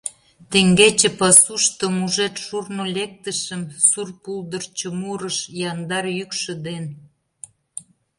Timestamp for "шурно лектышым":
2.45-3.61